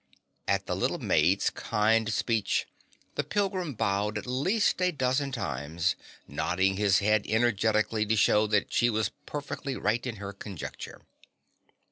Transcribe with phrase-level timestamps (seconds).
[0.47, 2.65] At the little maid's kind speech,
[3.13, 5.95] the pilgrim bowed at least a dozen times,
[6.27, 11.01] nodding his head energetically to show that she was perfectly right in her conjecture.